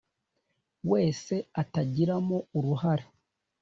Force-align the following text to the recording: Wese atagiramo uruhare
Wese 0.91 1.35
atagiramo 1.61 2.37
uruhare 2.57 3.05